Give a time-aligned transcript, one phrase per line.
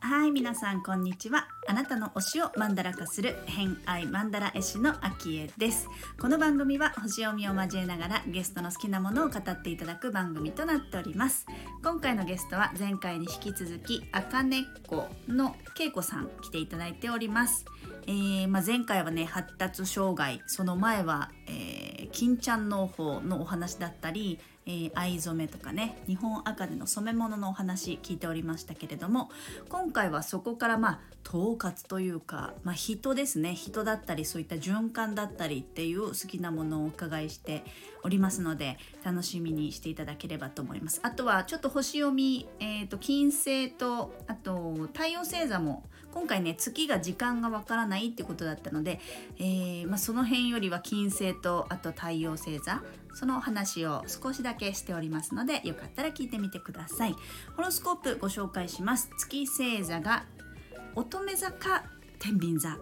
[0.00, 1.48] はい皆さんこんにちは。
[1.66, 5.88] あなたの推しをマンダラ化する偏愛マンダラ絵師のアキエです。
[6.18, 11.44] この番組は星読みを交えながらゲストの好きなものを語っていただく番組となっております。
[11.80, 17.64] 今回のゲストは前回に引き続きあかねっこのけいこさん来ていただいております。
[18.06, 29.30] えーまあ、前回はね発達障害その前は、えー、金ちゃん農法のお話だったり、えー、藍染めとかね日本赤での染め物のお話聞いておりましたけれども
[29.70, 33.54] 今回はそこからまあ統括というか、まあ、人ですね。
[33.54, 37.64] 人だったりそういった循環だったりっていう好きなものをお伺いして
[38.02, 41.00] おりますので楽しみにしていただければと思います。
[41.02, 48.98] あとはちょっと星読み、えーと、金星とあと太陽星座も今回ね月が時間がわからないってことだったので、
[49.38, 52.82] えー、まあ、その辺よりは金星とあと太陽星座
[53.18, 57.16] そのお話を少しだけしておりますのでよかったら聞いてみてください。
[57.56, 59.10] ホロスコープご紹介します。
[59.18, 60.24] 月星座が
[60.94, 61.82] 乙女座か
[62.20, 62.78] 天秤座。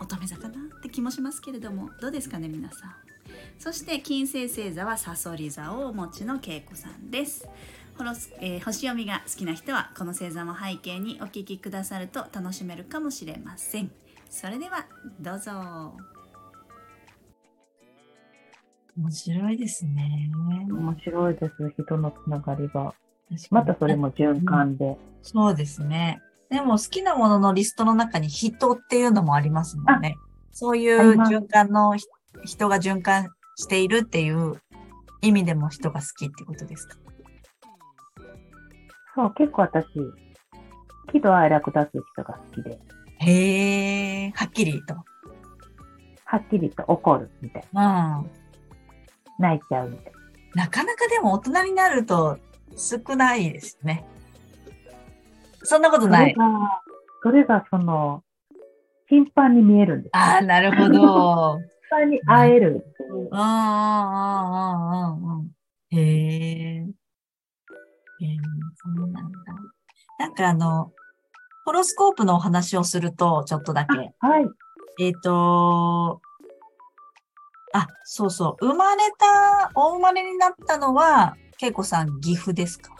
[0.00, 2.94] 乙女座かなって気もしますけれどもどうですかね皆さん。
[3.56, 7.46] そして金星星座はさそり座をお持ちの恵子さんです。
[7.96, 13.92] ホロス、えー、星読みが好きな人はこの星座も背景にお聞きくださると楽しめるかもしれません。
[14.28, 14.86] それでは
[15.20, 16.13] どうぞ。
[18.96, 20.30] 面白いですね。
[20.70, 21.52] 面白いです。
[21.78, 22.94] 人のつながりが。
[23.50, 26.20] またそれも循環で、うん、そうですね。
[26.50, 30.16] でも好きなもののリストの中に人っていうのもありますもんね。
[30.52, 31.96] そういう循環の
[32.44, 34.60] 人が循環しているっていう
[35.22, 36.96] 意味でも人が好きってことですか？
[39.16, 39.86] そう、結構私、
[41.10, 42.78] 喜怒哀楽出す人が好きで。
[43.18, 44.94] へえ、はっきりと。
[46.24, 48.22] はっきりと怒るみたいな。
[48.22, 48.43] うん。
[49.38, 50.12] 泣いちゃうみたい
[50.54, 50.64] な。
[50.64, 52.38] なかなかでも大人になると
[52.76, 54.04] 少ないですね。
[55.62, 56.34] そんなことない。
[56.34, 56.82] それが、
[57.22, 58.22] それがその、
[59.08, 60.16] 頻繁に見えるんです。
[60.16, 61.58] ああ、なるほど。
[61.58, 62.84] 頻繁に会える。
[63.32, 65.54] ああ、ああ、ああ、ああ。
[65.90, 66.86] へえ。
[68.20, 68.38] えー、
[68.76, 69.38] そうなんだ。
[70.18, 70.92] なんかあの、
[71.64, 73.96] ホロスコープのお話をすると、ちょっとだけ。
[73.96, 74.46] はい。
[75.00, 76.20] えっ、ー、と、
[77.74, 78.66] あ、そうそう。
[78.66, 82.94] 生まれた、お生まれになったのは、恵子さん、岐阜ですか？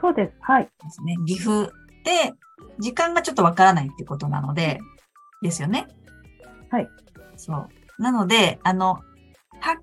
[0.00, 0.32] そうです。
[0.40, 0.64] はい。
[0.64, 1.16] ですね。
[1.26, 1.70] 岐阜
[2.04, 2.32] で、
[2.78, 4.80] 時間がちょっとわからないってことなので、
[5.42, 5.86] ですよね？
[6.70, 6.88] はい。
[7.36, 7.68] そう。
[7.98, 8.94] なので、あの、
[9.60, 9.82] はっ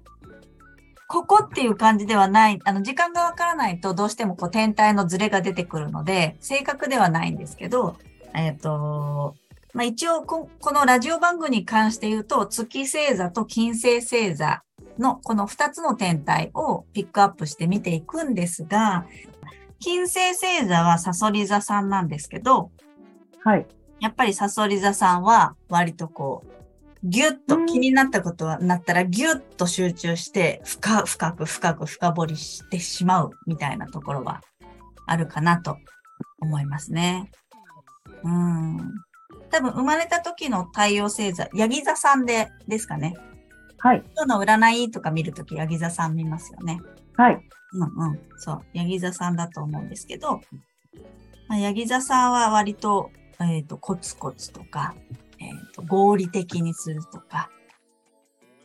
[1.08, 7.98] ここっていう感じではない、あの、時間がわからないとどうしてもこう天体のズレが出てくるので、正確ではないんですけど、
[8.36, 9.36] えっ、ー、と、
[9.74, 14.64] まあ、一応こ、このラジオ番組に関して言うと、月星座と金星星座
[14.98, 19.06] のこの2つの天体をピックアップして見ていくんですが、
[19.80, 22.72] 金星星座はサソリ座さんなんですけど、
[23.44, 23.68] はい。
[24.00, 26.50] やっぱりサソリ座さんは割とこう、
[27.04, 34.42] ぎゅっと気になったことはなったらぎゅっと集中して深深く深く深掘りしてしまうみたいなところは
[35.06, 35.78] あるかなと
[36.42, 37.32] 思いますね。
[38.24, 38.69] うん。
[39.52, 43.16] 多分生まれた時の太陽星座、ヤギ座さんでですかね。
[43.78, 44.04] はい。
[44.16, 46.82] 今日の占いとか見るときヤギ座さん見ますよね。
[47.16, 47.40] はい。
[47.74, 48.20] うんうん。
[48.38, 48.66] そう。
[48.74, 50.42] ヤギ座さんだと思うんですけど、
[51.48, 54.96] まあ、ヤギ座さんは割と、えっ、ー、と、コツコツとか、
[55.40, 57.50] えーと、合理的にするとか、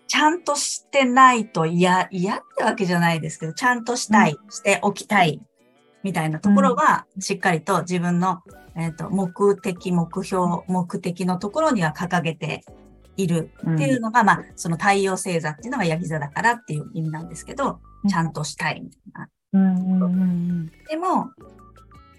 [0.06, 5.41] ちゃんとしてないと嫌、嫌ってわけじゃないですけど、ちゃんとしたい、うん、しておきたい、
[6.04, 8.42] みたいなところは、しっかりと自分の、
[8.76, 12.62] えーと、目的、目標、目的のところには掲げて
[13.16, 19.28] いるっていうのが、うん、まあ、その太陽星座っていうのがヤギ座だからっていう意味なんですけど、ちゃんとしたいみたいな。
[20.88, 21.31] でも、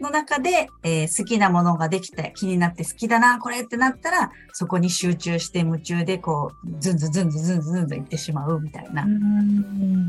[0.02, 9.10] の中で、えー、好きなものができて気になって好きだな、これってなったら、そこに集中して夢中でこう、ズンズンズンズンズンズンズンいってしまうみたいなと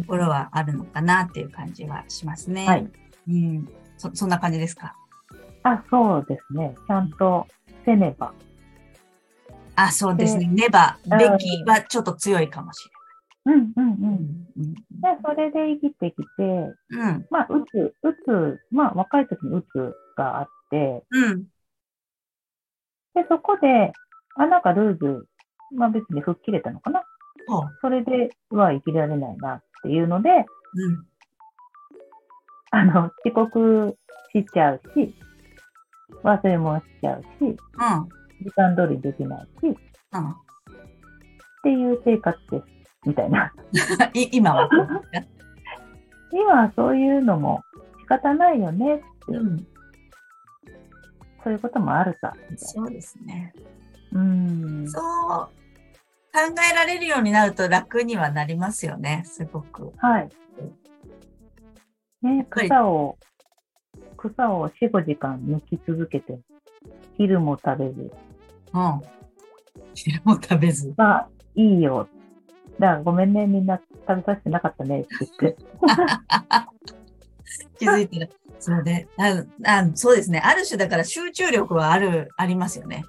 [0.09, 2.67] ころはあるのかなっていう感じはしますね。
[2.67, 2.91] はい。
[3.29, 3.69] うん。
[3.97, 4.95] そ、そんな感じですか？
[5.63, 6.75] あ、そうですね。
[6.87, 7.47] ちゃんと
[7.85, 8.33] せねば。
[9.75, 10.47] あ、そうですね。
[10.47, 12.89] ねば、べきはちょっと強いかもし
[13.45, 13.61] れない。
[13.61, 13.93] うんうん
[14.57, 14.75] うん。
[14.75, 14.81] で、
[15.25, 21.43] それで生きてきて、うん、まあ、うつ、うつ、まあ、若い時にうつがあって、うん、
[23.15, 23.93] で、そこで、
[24.37, 25.27] あ、なんかルーズ、
[25.75, 27.03] まあ別に吹っ切れたのかな。
[27.81, 30.33] それでは生きられないなっていうので、う
[30.93, 31.07] ん、
[32.77, 33.97] あの、遅刻
[34.35, 35.15] しちゃうし、
[36.23, 37.57] 忘れ物しちゃうし、うん、
[38.45, 39.77] 時間通りできないし、うん、っ
[41.63, 42.65] ていう生活です。
[43.07, 43.51] みたいな。
[44.31, 44.69] 今は？
[46.31, 47.63] 今はそういうのも
[48.01, 49.67] 仕方ないよねって、うん、
[51.43, 52.35] そういうこともあるさ。
[52.57, 53.55] そうですね。
[54.13, 54.87] うん。
[54.87, 55.51] そう考
[56.71, 59.93] えられるようになると楽にはなりますよね、すごく。
[59.97, 60.29] はい。
[62.27, 63.19] ね、草を、
[64.17, 66.41] 草を4、5時間抜き続けて、
[67.17, 68.11] 昼も食べず。
[68.75, 69.03] うん。
[69.95, 70.93] 昼も食べず。
[70.97, 72.09] まあ、いいよ。
[72.79, 75.57] だからごめんね、みんな食べさせてなかったねって言って。
[77.79, 78.31] 気づいてる。
[78.59, 79.87] そうねああ。
[79.95, 80.41] そうですね。
[80.43, 83.05] ある種だから集中力はある、ありますよね。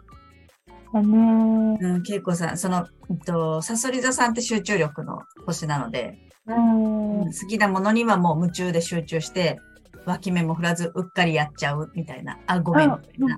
[0.93, 1.77] だね。
[1.81, 9.59] うん、恵子さん、その、えっと、さそり座さんって集中力の星なので、うん、好きなものにはもう夢中で集中して、
[10.05, 13.37] 脇目も振らずうっかりやっちゃうみたいな、あ、ごめんみたい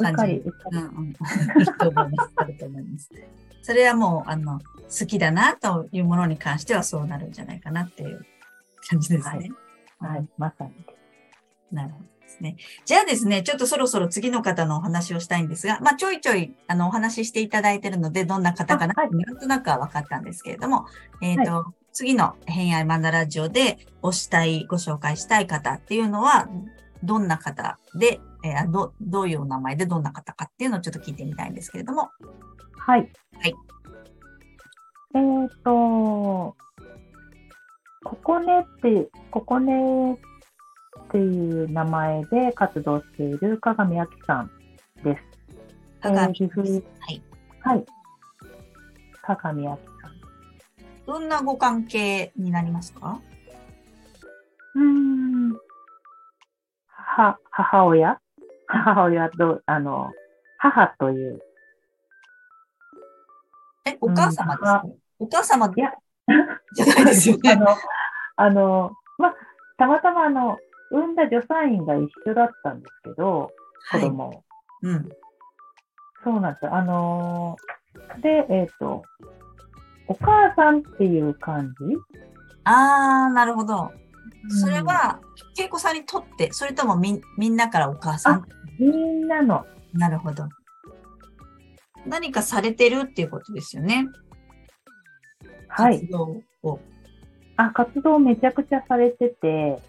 [0.00, 0.34] な感じ。
[0.34, 1.06] うんうん、
[1.60, 2.32] いいと思います。
[2.36, 3.10] あると思います。
[3.62, 8.26] それはもう、あの、好きだなというものに関してはそうなるんじゃないかなっていう
[8.88, 9.50] 感じですね。
[9.98, 10.72] はい、はい、まさに。
[11.70, 12.56] なるほどですね。
[12.84, 20.86] じゃあですね、ちょっとそろそろ次の方のお話をしたいんですが、まあ、ちょいちょい、あの、お話ししていただいているので、どんな方かな、はい、なんとなくは分かったんですけれども、
[21.20, 26.48] えっ、ー、と、はい、次の偏愛マンダラジオで推したい、ご紹介したい方っていうのは、
[27.02, 32.10] どんな方で、えー、ど、どういうお名前でどんな方かっていうのをちょっと聞いてみたいんですけれども。
[32.76, 33.00] はい。
[33.00, 33.54] はい。
[35.16, 36.56] えっ、ー、と、
[38.04, 40.16] ここねって、ここねっ
[41.10, 44.50] ていう名前で活動している鏡明さん
[45.02, 45.22] です。
[46.00, 46.64] 鏡明さん。
[46.64, 46.76] は
[47.10, 47.22] い。
[47.58, 47.86] はい。
[49.20, 49.78] 鏡明。
[51.08, 53.18] どんなご関係になりますか？
[54.74, 55.54] うん。
[56.86, 58.20] は、母親？
[58.66, 60.12] 母親と、あの、
[60.58, 61.40] 母という
[63.86, 65.94] え、お母様ですか、うん、お母様いや、
[66.74, 67.52] じゃないですよね。
[67.56, 67.66] あの、
[68.36, 69.34] あの、ま、
[69.78, 70.58] たまたまあの、
[70.90, 73.50] 産んだ助産院が一緒だったんですけど、
[73.90, 74.42] 子供、はい、
[74.82, 75.08] うん。
[76.22, 76.74] そうなんですよ。
[76.74, 79.04] あのー、で、えっ、ー、と、
[80.08, 81.96] お母さんっていう感じ？
[82.64, 83.92] あー、なるほど。
[84.60, 85.20] それは、
[85.58, 88.44] 恵子さんにとって、それともみみんなからお母さん？
[88.78, 89.66] みんなの。
[89.92, 90.48] なるほど。
[92.06, 94.06] 何かされてるっていうことですよね。
[95.68, 96.00] はい。
[96.00, 96.80] 活動を。
[97.56, 99.82] あ、活動めちゃくちゃされてて、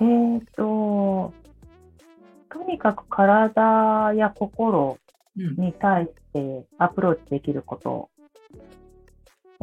[0.00, 1.32] うん、えっ、と、
[2.48, 4.98] とにかく体や心
[5.58, 8.15] に対してアプローチできること、うん、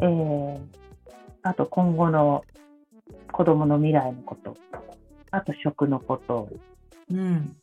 [0.00, 0.58] えー、
[1.42, 2.44] あと今後の
[3.32, 4.56] 子供の未来のこと、
[5.30, 6.48] あと食のこと、
[7.10, 7.56] うん、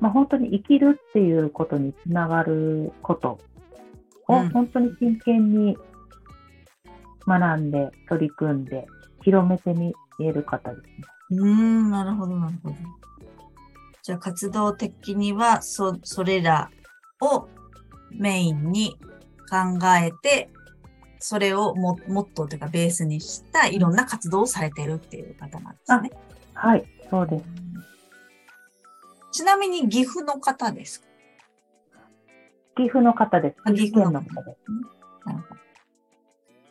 [0.00, 3.38] まあ、本当に生きるっていうことにつながること
[4.28, 5.76] を本当に真剣に
[7.26, 8.86] 学んで、取り組んで、
[9.22, 11.40] 広めてみえる方ですね。
[11.40, 12.76] うん、なるほど、なるほど。
[14.02, 16.70] じゃあ活動的には、そ、それら
[17.20, 17.48] を
[18.10, 18.96] メインに
[19.50, 20.50] 考えて、
[21.28, 26.12] それをも、もっとというかベースにしたいろんな活動をされてるっていう方なんですね。
[26.54, 27.44] はい、そうです。
[29.32, 31.06] ちなみに岐阜の方ですか？
[32.76, 33.74] 岐阜の方です。
[33.74, 34.78] 岐阜の方ですね。
[35.24, 35.60] なるほど。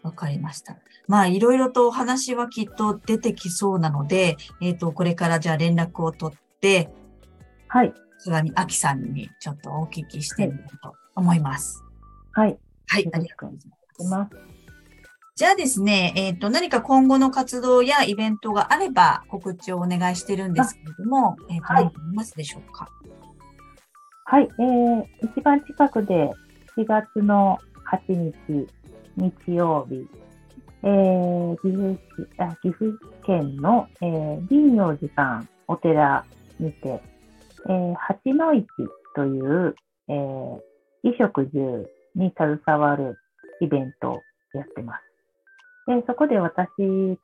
[0.03, 0.77] わかりました。
[1.09, 6.89] まあ、いろいろとお話はきっと出てきそうなので、えっ、ー、と、これからじゃあ連絡を取って、
[7.67, 7.93] はい。
[8.23, 11.83] 鏡あきさんにちょっとお聞きしてみようと思います。
[12.31, 12.57] はい。
[12.87, 13.84] はい、ありがとうございます。
[15.35, 22.87] じゃあですね、えっ、ー、と、何か今後の活動やイベントがあれば告知をお願いしてるんですけれども、えっ、ー、と、はい、ますでしょうか？
[24.25, 26.31] はい、えー、一番近くで
[26.77, 27.57] 4月の
[28.07, 28.67] 8日、
[29.17, 30.07] 日曜日、
[30.83, 36.25] えー、岐阜市あ岐阜県の、えー、林陽寺さんお寺
[36.59, 37.01] にて、
[37.67, 38.65] えー、八の市
[39.15, 39.75] という、
[40.07, 40.59] えー、
[41.01, 43.17] 衣食住に携わる
[43.61, 44.21] イベントを
[44.53, 45.01] やってます。
[45.87, 46.67] でそこで私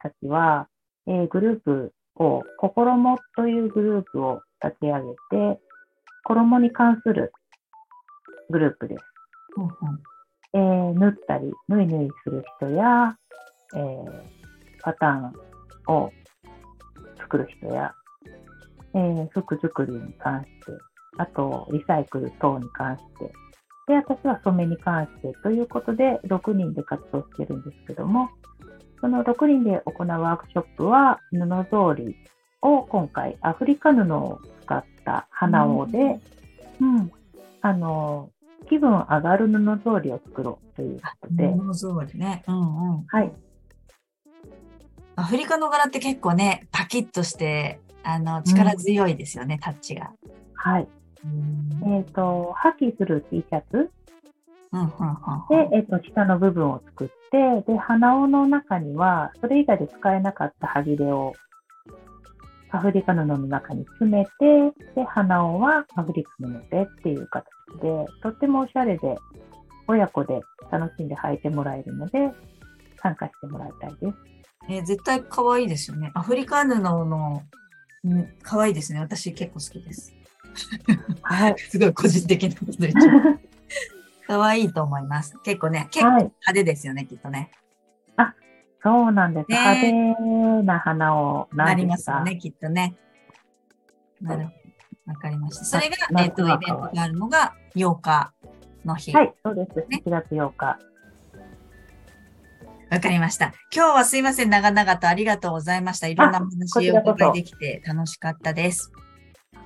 [0.02, 0.68] たちは、
[1.08, 5.60] えー、グループを、心もというグループを立ち上げて、
[6.24, 7.34] 衣に関する
[8.50, 9.04] グループです。
[9.58, 9.72] うんうん
[10.54, 13.16] えー、縫ったり、縫い縫いする人や、
[13.76, 14.24] えー、
[14.82, 16.12] パターンを
[17.18, 17.94] 作る人や、
[18.94, 20.78] えー、服作りに関して、
[21.18, 23.32] あとリサイクル等に関して、
[23.88, 28.30] で、私は染めに関してということで、6人で活動してるんですけども、
[29.00, 31.38] その6人で行うワークショップは、布
[31.96, 32.16] 通り
[32.62, 36.20] を今回、アフリカ布を使った花尾で、
[36.80, 37.12] うん、うん、
[37.62, 38.30] あの、
[38.70, 42.44] 気分上がる布草履を作ろうということで、布草履ね。
[42.48, 43.06] うんうん。
[43.08, 43.32] はい。
[45.16, 50.12] アフリカの柄って結構ね、パキッとして、あの、力強いですよね、タッチが。
[50.54, 50.88] はい。
[51.26, 51.28] う
[51.88, 51.94] ん。
[51.94, 53.92] えっ、と、破棄する T シャツ
[54.74, 55.70] うん、うん、うん。
[55.70, 61.34] で、えっ、と、下の部分を作って、で、鼻緒の中には、それ以外で使えなかった端切れを、
[62.74, 64.32] アフリカ布の中に詰めて、
[64.96, 67.46] で、鼻緒はアフリカ布でっていう形
[67.82, 69.18] で、とってもおしゃれで、
[69.88, 70.40] 親子で
[70.72, 72.32] 楽しんで履いてもらえるので、
[73.02, 74.32] 参加してもらいたいです。
[74.70, 76.12] えー絶対可愛いですよね。
[76.14, 77.42] アフリカ布の、
[78.04, 79.00] うん、可愛いですね。
[79.00, 80.14] 私結構好きです。
[81.22, 81.56] はい。
[81.58, 83.40] すごい個人的なこと言っちゃう。
[84.28, 85.38] 可愛いと思います。
[85.44, 87.52] 結構ね、結構はい派手ですよね、きっとね。
[88.84, 89.52] そうなんです。
[89.52, 92.96] ね派手な花をなりますすよね、きっとね。
[94.20, 95.14] なるほど。
[95.14, 95.66] わかりました。
[95.66, 98.34] それが、なえっ、と、イベントがあるのが8日
[98.84, 99.12] の日。
[99.14, 99.78] はい、そうです。
[99.88, 100.80] ね7月8日。
[102.90, 103.54] わかりました。
[103.74, 106.08] 今日はすいません、長々とありがとうございました。
[106.08, 108.92] いろんなおこ話をお伺いできて楽しかったです。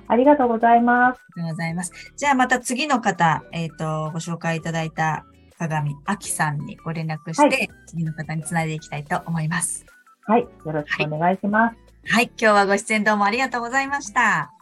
[0.08, 1.20] ありがとうございます。
[1.20, 1.92] ありがとうございます。
[2.16, 5.24] じゃあまた次の方、えっ、と、ご紹介いただいた
[5.58, 9.84] 鏡あきさんにご連絡して、は次の方につないでいきたいと思います。
[10.26, 11.76] はい、よろしくお願いします。
[12.12, 14.52] はい、今日はご出演どうもありがとうございました。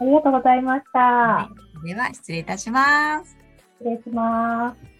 [0.00, 0.98] ありがとうございました。
[0.98, 1.50] は
[1.84, 3.36] い、では、失礼いたします。
[3.80, 4.94] 失礼します。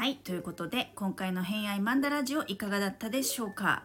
[0.00, 3.82] はいということで今回の「偏愛マンダラジオ」いかがだったでしょうか？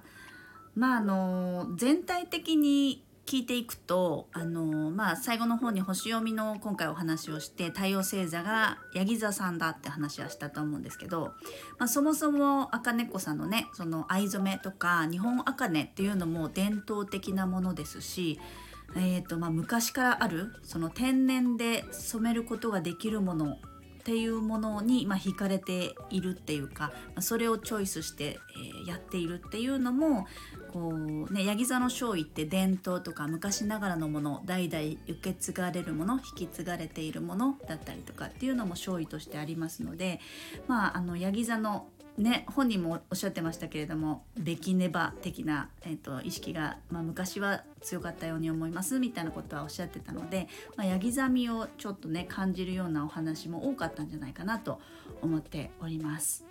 [0.75, 11.34] まああの全体的に聞いていくとあのまあ最後の方に星読みの今回お話をして太陽星座がヤギ座さんだって話はしたと思うんですけど、
[11.79, 18.39] まあ、そもそも茜子さんのねその藍染めとか日本茜っていうのも伝統的なものですし
[18.96, 23.58] えーとまあ、昔からあるその天然で染めることができるもの
[24.05, 28.39] っていうものに、ま、惹かれているっていうか、それをチョイスして、
[28.85, 30.27] えやっているっていうのも
[30.71, 40.19] こう、ね、ヤギ座の勝利って伝統とか昔ながらのもの代々受け継がれるもの引き継がれているものだったりとかっていうのも勝利としてありますので、
[40.67, 54.79] まあ、あのヤギ座のね、本人もおっしゃってましたけれども「べきねば」的な、えー、と意識が、まあ、昔は強かったように思いますみたいなことはおっしゃってたので、まあ、ヤギ座みをちょっとね感じるようなお話も多かったんじゃないかなと
[55.22, 56.45] 思っております。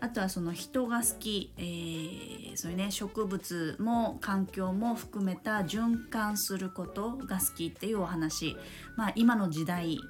[0.00, 8.56] あとはその人が好き、えーそういうね植物も環境も含めた循環することが好きっていうお話、
[8.96, 10.00] まあ、今の時代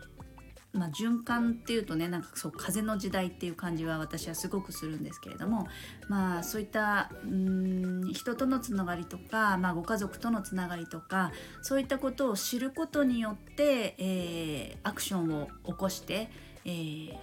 [0.79, 5.67] まあ、循環っていうとねなんかそう風の時代っていう感じは私はすごくするんですけれども
[6.09, 11.33] まあそういったうーん人とのつながりとか、まあ、ご家族とのつながりとか
[11.63, 16.31] そういったことを知ることによって、えーアクションを起こして
[16.65, 17.19] い、え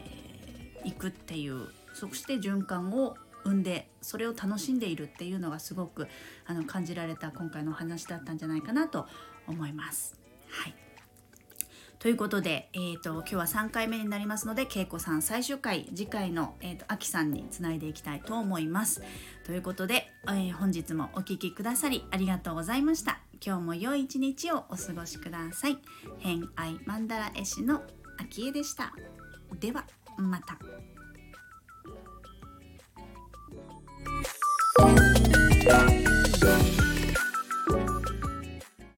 [0.83, 6.07] ーくっていうそして循環を生んでそれを楽しんでいるっていうのがすごく
[6.45, 9.07] あの感じられた今回のお話だったんじゃないかなと
[9.47, 10.19] 思います。
[10.49, 10.84] はい
[12.05, 19.01] ということで、えー、と今日は3回目になりますので恵子さん最終回次回の、えー、とあきさんにつないでいきたいと思います。
[19.43, 23.21] ということで、えー本日もお聴きくださりありがとうございました。
[23.43, 25.79] 今日も良い一日をお過ごしください。
[26.19, 27.81] 偏愛マンダ絵師の
[28.19, 28.93] あきえでした。
[29.59, 29.83] では
[30.15, 30.59] また。「